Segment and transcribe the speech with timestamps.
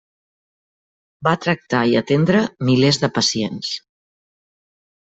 [1.27, 3.79] Va tractar i atendre milers de pacients.